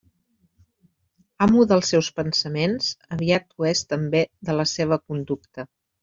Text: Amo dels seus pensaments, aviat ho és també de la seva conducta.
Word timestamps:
Amo 1.45 1.65
dels 1.71 1.91
seus 1.93 2.07
pensaments, 2.19 2.89
aviat 3.17 3.49
ho 3.59 3.67
és 3.73 3.83
també 3.95 4.23
de 4.49 4.57
la 4.61 4.65
seva 4.77 4.99
conducta. 5.13 5.67